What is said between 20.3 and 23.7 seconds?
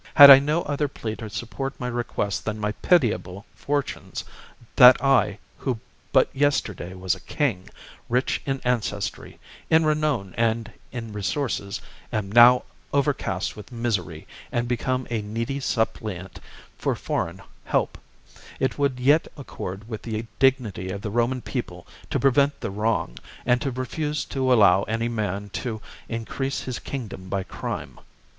dignity of the Roman people to prevent the wrong and to